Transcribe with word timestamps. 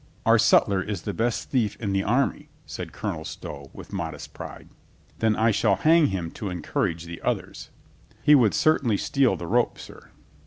"Our 0.25 0.39
sutler 0.39 0.81
is 0.81 1.03
the 1.03 1.13
best 1.13 1.51
thief 1.51 1.77
in 1.79 1.93
the 1.93 2.03
army," 2.03 2.49
said 2.65 2.91
Colonel 2.91 3.23
Stow 3.23 3.69
with 3.71 3.93
modest 3.93 4.33
pride. 4.33 4.67
"Then 5.19 5.35
I 5.35 5.51
shall 5.51 5.75
hang 5.75 6.07
him 6.07 6.31
to 6.31 6.49
encourage 6.49 7.03
the 7.05 7.21
others." 7.21 7.69
"He 8.23 8.33
would 8.33 8.55
certainly 8.55 8.97
steal 8.97 9.35
the 9.37 9.45
rope, 9.45 9.77
sir." 9.77 10.09